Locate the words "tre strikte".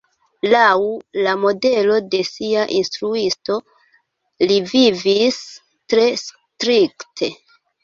5.95-7.33